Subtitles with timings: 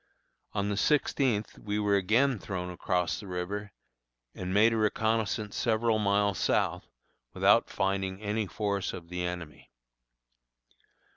[0.53, 3.71] On the sixteenth we were again thrown across the river,
[4.33, 6.87] and made a reconnoissance several miles south,
[7.35, 9.69] without finding any force of the enemy.